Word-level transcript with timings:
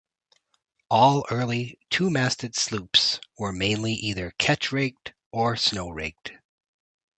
All 0.89 1.27
early 1.29 1.77
two-masted 1.91 2.55
sloops 2.55 3.19
were 3.37 3.51
mainly 3.53 3.93
either 3.93 4.33
ketch-rigged 4.39 5.13
or 5.31 5.55
snow-rigged. 5.55 6.39